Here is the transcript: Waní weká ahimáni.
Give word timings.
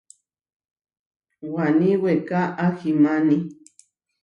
Waní 1.53 1.91
weká 2.03 2.41
ahimáni. 2.65 3.37